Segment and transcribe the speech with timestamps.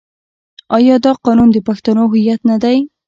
[0.77, 2.77] آیا دا قانون د پښتنو هویت نه دی؟